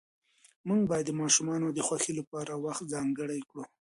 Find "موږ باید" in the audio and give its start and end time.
0.67-1.05